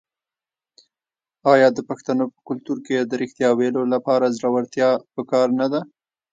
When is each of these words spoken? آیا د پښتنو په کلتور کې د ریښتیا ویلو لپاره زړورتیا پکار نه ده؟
آیا 1.53 1.67
د 1.73 1.79
پښتنو 1.89 2.23
په 2.33 2.39
کلتور 2.47 2.77
کې 2.85 2.95
د 3.01 3.11
ریښتیا 3.21 3.49
ویلو 3.59 3.81
لپاره 3.93 4.33
زړورتیا 4.37 4.89
پکار 5.15 5.47
نه 5.59 5.67
ده؟ 5.71 5.81